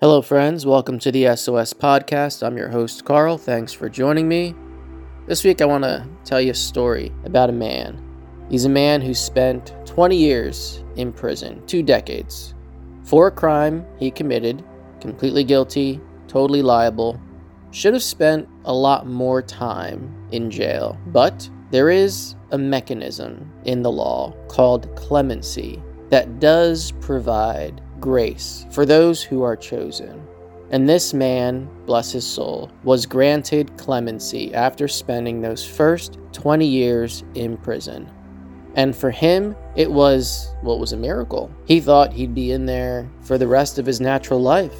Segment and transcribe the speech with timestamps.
[0.00, 0.64] Hello, friends.
[0.64, 2.46] Welcome to the SOS podcast.
[2.46, 3.36] I'm your host, Carl.
[3.36, 4.54] Thanks for joining me.
[5.26, 8.00] This week, I want to tell you a story about a man.
[8.48, 12.54] He's a man who spent 20 years in prison, two decades,
[13.02, 14.64] for a crime he committed,
[15.00, 17.20] completely guilty, totally liable,
[17.72, 20.96] should have spent a lot more time in jail.
[21.08, 28.86] But there is a mechanism in the law called clemency that does provide grace for
[28.86, 30.26] those who are chosen.
[30.70, 37.24] And this man, bless his soul, was granted clemency after spending those first 20 years
[37.34, 38.08] in prison.
[38.74, 41.50] And for him, it was, well, was a miracle.
[41.66, 44.76] He thought he'd be in there for the rest of his natural life.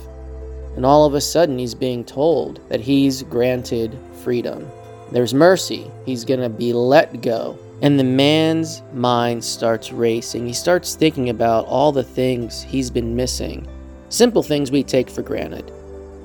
[0.77, 4.69] And all of a sudden, he's being told that he's granted freedom.
[5.10, 5.91] There's mercy.
[6.05, 10.46] He's going to be let go and the man's mind starts racing.
[10.46, 13.66] He starts thinking about all the things he's been missing.
[14.09, 15.70] Simple things we take for granted,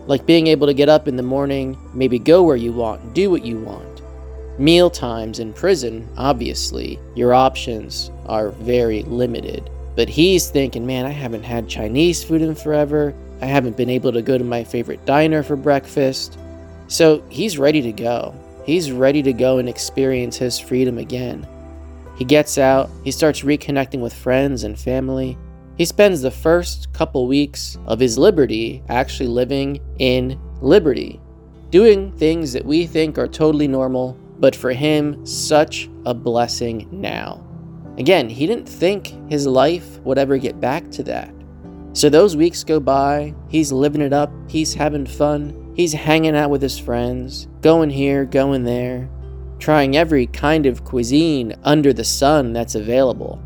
[0.07, 3.29] like being able to get up in the morning, maybe go where you want, do
[3.29, 4.01] what you want.
[4.59, 9.69] Meal times in prison, obviously, your options are very limited.
[9.95, 13.13] But he's thinking, man, I haven't had Chinese food in forever.
[13.41, 16.37] I haven't been able to go to my favorite diner for breakfast.
[16.87, 18.33] So he's ready to go.
[18.65, 21.47] He's ready to go and experience his freedom again.
[22.15, 25.37] He gets out, he starts reconnecting with friends and family.
[25.77, 31.19] He spends the first couple weeks of his liberty actually living in liberty,
[31.71, 37.43] doing things that we think are totally normal, but for him, such a blessing now.
[37.97, 41.33] Again, he didn't think his life would ever get back to that.
[41.93, 46.51] So those weeks go by, he's living it up, he's having fun, He's hanging out
[46.51, 49.09] with his friends, going here, going there,
[49.57, 53.41] trying every kind of cuisine under the sun that's available.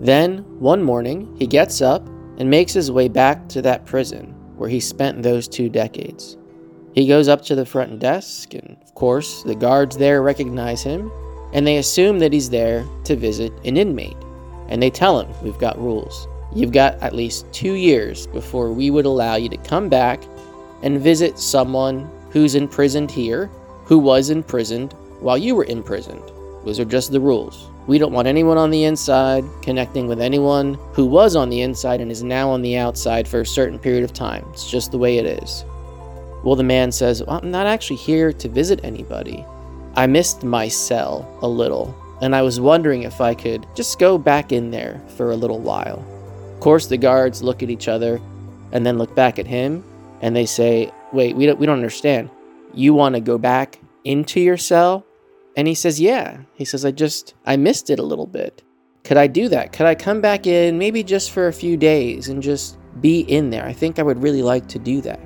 [0.00, 2.04] Then, one morning, he gets up
[2.38, 6.36] and makes his way back to that prison where he spent those two decades.
[6.94, 11.12] He goes up to the front desk, and of course, the guards there recognize him,
[11.52, 14.16] and they assume that he's there to visit an inmate.
[14.68, 16.26] And they tell him, We've got rules.
[16.54, 20.22] You've got at least two years before we would allow you to come back
[20.82, 23.50] and visit someone who's imprisoned here
[23.84, 26.22] who was imprisoned while you were imprisoned.
[26.64, 27.68] Those are just the rules.
[27.86, 32.00] We don't want anyone on the inside connecting with anyone who was on the inside
[32.00, 34.46] and is now on the outside for a certain period of time.
[34.52, 35.64] It's just the way it is.
[36.44, 39.44] Well, the man says, well, I'm not actually here to visit anybody.
[39.94, 44.16] I missed my cell a little, and I was wondering if I could just go
[44.16, 46.04] back in there for a little while.
[46.54, 48.20] Of course, the guards look at each other
[48.70, 49.84] and then look back at him
[50.22, 52.30] and they say, "Wait, we don't we don't understand.
[52.72, 55.04] You want to go back into your cell?"
[55.56, 58.62] And he says, "Yeah." He says, "I just I missed it a little bit.
[59.04, 59.72] Could I do that?
[59.72, 63.50] Could I come back in maybe just for a few days and just be in
[63.50, 63.66] there?
[63.66, 65.20] I think I would really like to do that."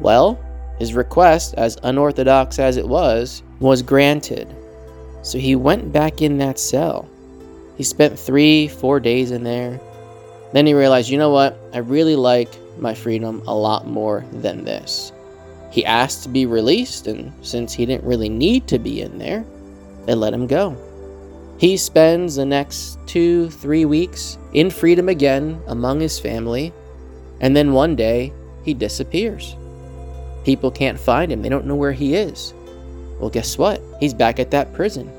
[0.00, 0.38] Well,
[0.78, 4.54] his request, as unorthodox as it was, was granted.
[5.22, 7.08] So he went back in that cell.
[7.76, 9.80] He spent three, four days in there.
[10.52, 11.58] Then he realized, you know what?
[11.72, 15.12] I really like my freedom a lot more than this.
[15.70, 19.44] He asked to be released, and since he didn't really need to be in there,
[20.06, 20.76] they let him go.
[21.58, 26.72] He spends the next two, three weeks in freedom again among his family,
[27.40, 28.32] and then one day
[28.62, 29.56] he disappears.
[30.44, 32.54] People can't find him, they don't know where he is.
[33.18, 33.80] Well, guess what?
[33.98, 35.10] He's back at that prison.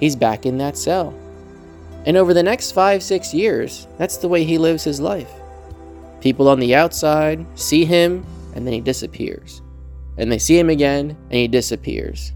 [0.00, 1.14] He's back in that cell.
[2.06, 5.32] And over the next five, six years, that's the way he lives his life.
[6.20, 9.62] People on the outside see him and then he disappears.
[10.18, 12.32] And they see him again and he disappears.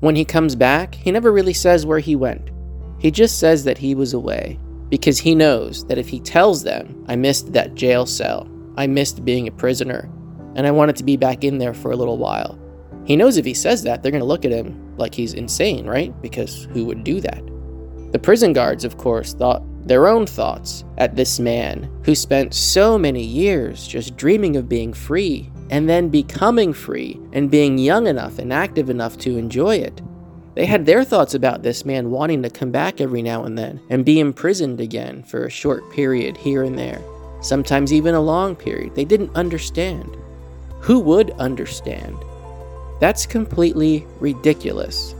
[0.00, 2.50] When he comes back, he never really says where he went.
[2.98, 7.04] He just says that he was away because he knows that if he tells them,
[7.08, 10.10] I missed that jail cell, I missed being a prisoner,
[10.54, 12.58] and I wanted to be back in there for a little while.
[13.04, 15.86] He knows if he says that, they're going to look at him like he's insane,
[15.86, 16.14] right?
[16.22, 17.42] Because who would do that?
[18.12, 22.98] The prison guards, of course, thought their own thoughts at this man who spent so
[22.98, 28.40] many years just dreaming of being free and then becoming free and being young enough
[28.40, 30.02] and active enough to enjoy it.
[30.54, 33.80] They had their thoughts about this man wanting to come back every now and then
[33.88, 37.00] and be imprisoned again for a short period here and there,
[37.40, 38.94] sometimes even a long period.
[38.96, 40.16] They didn't understand.
[40.80, 42.16] Who would understand?
[43.00, 45.14] That's completely ridiculous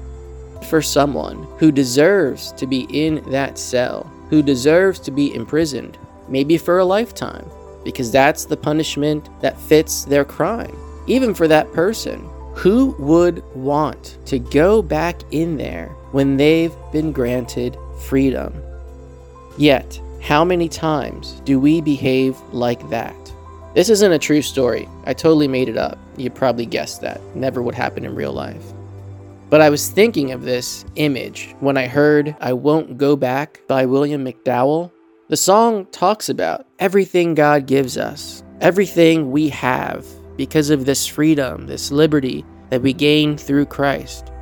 [0.69, 6.59] for someone who deserves to be in that cell who deserves to be imprisoned, maybe
[6.59, 7.49] for a lifetime,
[7.85, 10.77] because that's the punishment that fits their crime.
[11.07, 17.13] Even for that person, who would want to go back in there when they've been
[17.13, 18.55] granted freedom?
[19.59, 23.15] Yet, How many times do we behave like that?
[23.75, 24.89] This isn't a true story.
[25.05, 26.01] I totally made it up.
[26.17, 27.21] You probably guessed that.
[27.37, 28.65] Never would happen in real life.
[29.49, 33.87] But I was thinking of this image when I heard I Won't Go Back by
[33.87, 34.91] William McDowell.
[35.29, 40.05] The song talks about everything God gives us, everything we have
[40.37, 44.33] because of this freedom, this liberty that we gain through Christ.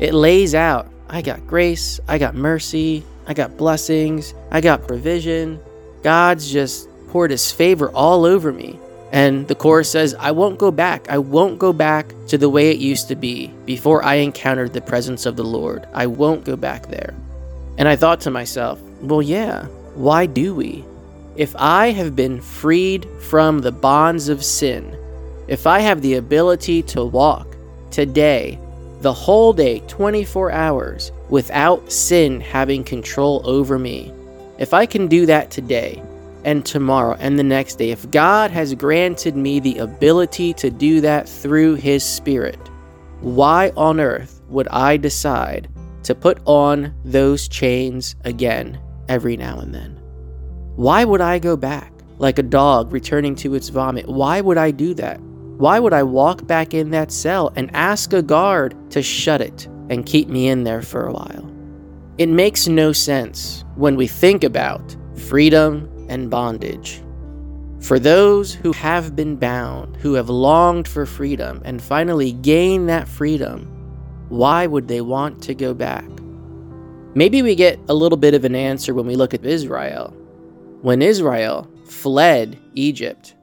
[0.00, 5.60] It lays out I got grace, I got mercy, I got blessings, I got provision.
[6.02, 8.78] God's just poured his favor all over me.
[9.12, 11.08] And the chorus says, I won't go back.
[11.10, 14.80] I won't go back to the way it used to be before I encountered the
[14.80, 15.86] presence of the Lord.
[15.92, 17.14] I won't go back there.
[17.76, 20.84] And I thought to myself, well, yeah, why do we?
[21.36, 24.96] If I have been freed from the bonds of sin,
[25.46, 27.46] if I have the ability to walk
[27.90, 28.58] today,
[29.00, 34.12] the whole day, 24 hours, without sin having control over me,
[34.58, 36.02] if I can do that today,
[36.44, 41.00] and tomorrow and the next day, if God has granted me the ability to do
[41.00, 42.58] that through His Spirit,
[43.20, 45.68] why on earth would I decide
[46.04, 49.98] to put on those chains again every now and then?
[50.76, 54.08] Why would I go back like a dog returning to its vomit?
[54.08, 55.20] Why would I do that?
[55.20, 59.68] Why would I walk back in that cell and ask a guard to shut it
[59.90, 61.48] and keep me in there for a while?
[62.18, 67.02] It makes no sense when we think about freedom and bondage.
[67.80, 73.08] For those who have been bound, who have longed for freedom, and finally gain that
[73.08, 73.66] freedom,
[74.28, 76.04] why would they want to go back?
[77.14, 80.10] Maybe we get a little bit of an answer when we look at Israel.
[80.82, 83.34] When Israel fled Egypt,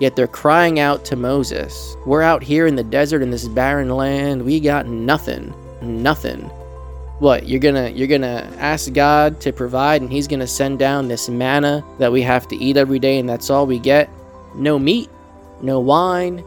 [0.00, 3.88] yet they're crying out to Moses, We're out here in the desert in this barren
[3.88, 6.50] land, we got nothing, nothing
[7.22, 11.28] what you're gonna you're gonna ask god to provide and he's gonna send down this
[11.28, 14.10] manna that we have to eat every day and that's all we get?
[14.54, 15.08] No meat
[15.62, 16.44] no wine.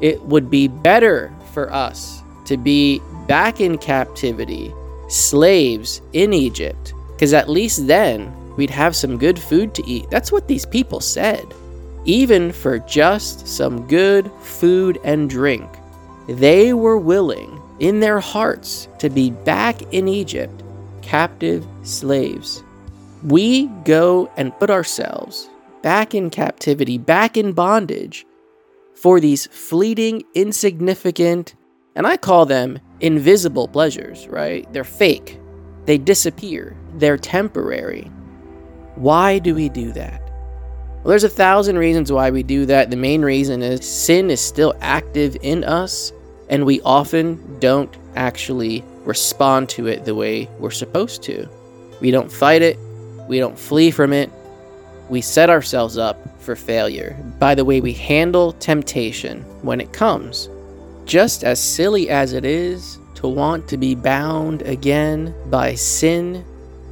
[0.00, 4.74] It would be better for us to be back in captivity
[5.08, 10.10] slaves in egypt because at least then we'd have some good food to eat.
[10.10, 11.46] That's what these people said.
[12.04, 15.68] Even for just some good food and drink
[16.28, 20.62] they were willing in their hearts to be back in Egypt,
[21.02, 22.62] captive slaves.
[23.24, 25.50] We go and put ourselves
[25.82, 28.24] back in captivity, back in bondage
[28.94, 31.56] for these fleeting, insignificant,
[31.96, 34.72] and I call them invisible pleasures, right?
[34.72, 35.40] They're fake,
[35.84, 38.04] they disappear, they're temporary.
[38.94, 40.20] Why do we do that?
[40.22, 42.90] Well, there's a thousand reasons why we do that.
[42.90, 46.12] The main reason is sin is still active in us
[46.52, 51.48] and we often don't actually respond to it the way we're supposed to.
[52.00, 52.78] We don't fight it,
[53.26, 54.30] we don't flee from it,
[55.08, 60.50] we set ourselves up for failure by the way we handle temptation when it comes.
[61.06, 66.44] Just as silly as it is to want to be bound again by sin,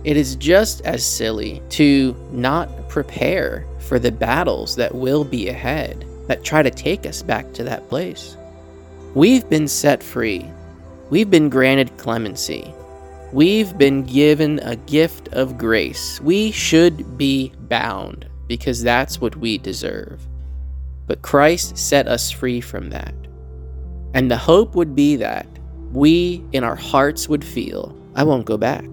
[0.05, 6.07] it is just as silly to not prepare for the battles that will be ahead
[6.29, 8.37] that try to take us back to that place.
[9.15, 10.49] We've been set free.
[11.11, 12.73] We've been granted clemency.
[13.33, 16.21] We've been given a gift of grace.
[16.21, 20.21] We should be bound because that's what we deserve.
[21.09, 23.12] But Christ set us free from that.
[24.14, 25.49] And the hope would be that
[25.90, 28.85] we in our hearts would feel, I won't go back.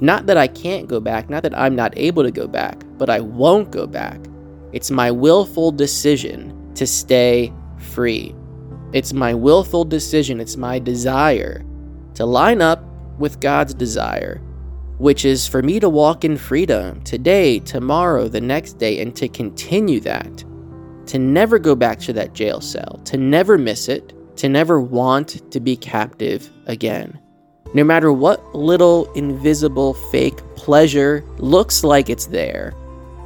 [0.00, 3.10] Not that I can't go back, not that I'm not able to go back, but
[3.10, 4.20] I won't go back.
[4.72, 8.34] It's my willful decision to stay free.
[8.92, 11.64] It's my willful decision, it's my desire
[12.14, 12.82] to line up
[13.18, 14.40] with God's desire,
[14.98, 19.28] which is for me to walk in freedom today, tomorrow, the next day, and to
[19.28, 20.44] continue that.
[21.08, 25.50] To never go back to that jail cell, to never miss it, to never want
[25.52, 27.18] to be captive again.
[27.74, 32.72] No matter what little invisible fake pleasure looks like it's there,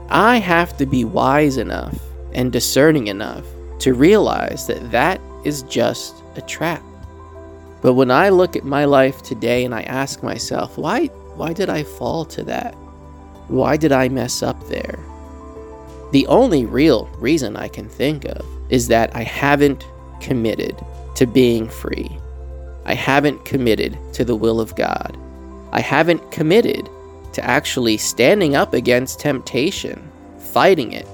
[0.09, 1.99] I have to be wise enough
[2.33, 3.45] and discerning enough
[3.81, 6.83] to realize that that is just a trap.
[7.83, 11.07] But when I look at my life today and I ask myself, why
[11.37, 12.75] why did I fall to that?
[13.49, 14.99] Why did I mess up there?
[16.13, 19.87] The only real reason I can think of is that I haven't
[20.21, 20.77] committed
[21.15, 22.11] to being free.
[22.85, 25.17] I haven't committed to the will of God.
[25.73, 26.89] I haven't committed
[27.33, 31.09] to actually standing up against temptation, fighting it,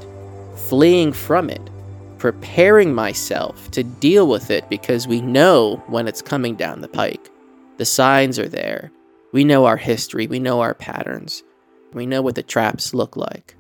[0.57, 1.71] fleeing from it,
[2.19, 7.31] preparing myself to deal with it because we know when it's coming down the pike.
[7.77, 8.91] The signs are there.
[9.33, 11.43] We know our history, we know our patterns.
[11.93, 13.55] We know what the traps look like.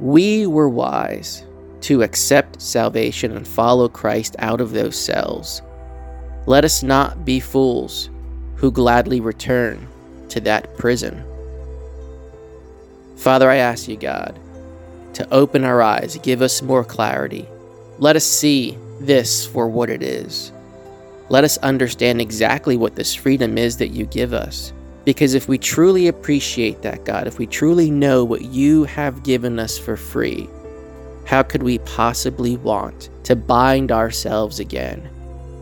[0.00, 1.44] We were wise
[1.82, 5.62] to accept salvation and follow Christ out of those cells.
[6.46, 8.10] Let us not be fools
[8.56, 9.86] who gladly return
[10.30, 11.24] to that prison.
[13.16, 14.38] Father, I ask you, God,
[15.14, 17.48] to open our eyes, give us more clarity.
[17.98, 20.52] Let us see this for what it is.
[21.28, 24.72] Let us understand exactly what this freedom is that you give us.
[25.04, 29.58] Because if we truly appreciate that, God, if we truly know what you have given
[29.58, 30.48] us for free,
[31.24, 35.08] how could we possibly want to bind ourselves again?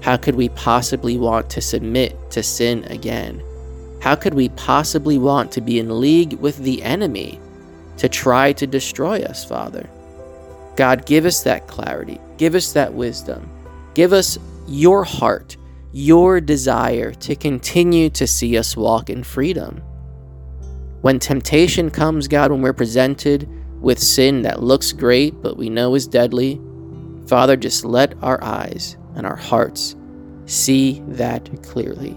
[0.02, 3.42] How could we possibly want to submit to sin again?
[4.00, 7.40] How could we possibly want to be in league with the enemy
[7.98, 9.88] to try to destroy us, Father?
[10.76, 12.20] God, give us that clarity.
[12.36, 13.50] Give us that wisdom.
[13.94, 15.56] Give us your heart
[15.94, 19.76] your desire to continue to see us walk in freedom.
[21.02, 23.48] When temptation comes, God, when we're presented
[23.80, 26.60] with sin that looks great but we know is deadly,
[27.28, 29.94] Father, just let our eyes and our hearts
[30.46, 32.16] see that clearly.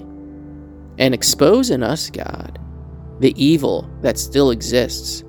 [0.98, 2.58] And expose in us, God,
[3.20, 5.24] the evil that still exists,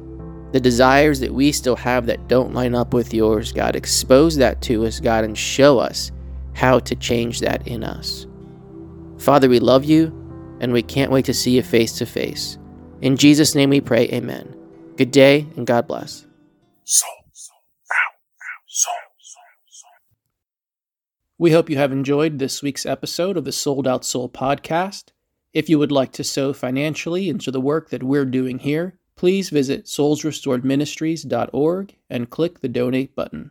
[0.52, 3.76] the desires that we still have that don't line up with yours, God.
[3.76, 6.10] Expose that to us, God, and show us
[6.54, 8.26] how to change that in us.
[9.18, 10.06] Father, we love you,
[10.60, 12.58] and we can't wait to see you face to face.
[13.00, 14.54] In Jesus' name we pray, amen.
[14.96, 16.26] Good day, and God bless.
[16.84, 17.10] Soul.
[17.10, 17.94] Ow.
[17.94, 18.62] Ow.
[18.66, 18.94] Soul.
[21.36, 25.10] We hope you have enjoyed this week's episode of the Sold Out Soul podcast.
[25.52, 29.50] If you would like to sow financially into the work that we're doing here, please
[29.50, 33.50] visit soulsrestoredministries.org and click the donate button.